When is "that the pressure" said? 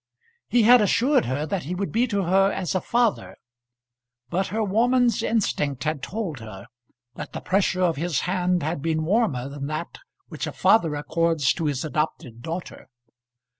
7.13-7.83